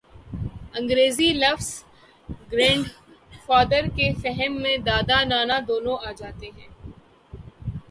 انگریزی 0.77 1.29
لفظ 1.33 1.67
grand 2.51 2.85
father 3.45 3.83
کے 3.95 4.07
فہم 4.21 4.53
میں 4.61 4.77
دادا، 4.87 5.19
نانا 5.23 5.57
دونوں 5.67 5.97
آ 6.07 6.11
جاتے 6.11 6.47
ہیں۔ 6.57 6.69